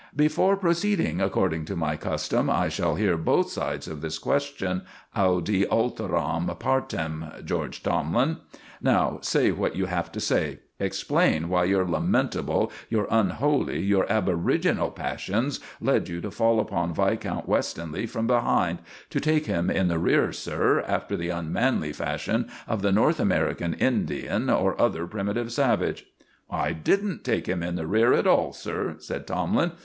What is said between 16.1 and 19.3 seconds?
to fall upon Viscount Westonleigh from behind to